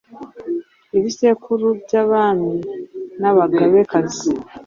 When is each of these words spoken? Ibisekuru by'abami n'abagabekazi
Ibisekuru 0.97 1.67
by'abami 1.81 2.53
n'abagabekazi 3.21 4.29